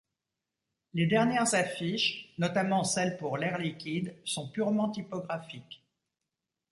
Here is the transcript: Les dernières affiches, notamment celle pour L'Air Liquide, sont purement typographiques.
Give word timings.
Les 0.95 1.05
dernières 1.05 1.53
affiches, 1.53 2.33
notamment 2.39 2.83
celle 2.83 3.17
pour 3.17 3.37
L'Air 3.37 3.59
Liquide, 3.59 4.15
sont 4.25 4.49
purement 4.49 4.89
typographiques. 4.89 5.83